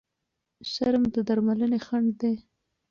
شرم 0.71 1.03
د 1.13 1.17
درملنې 1.27 1.79
خنډ 1.85 2.07
دی. 2.21 2.35